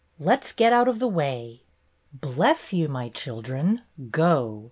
"Let's 0.17 0.51
get 0.51 0.73
out 0.73 0.87
of 0.87 0.97
the 0.97 1.07
way." 1.07 1.61
"Bless 2.11 2.73
you, 2.73 2.87
my 2.89 3.09
children! 3.09 3.83
Go!" 4.09 4.59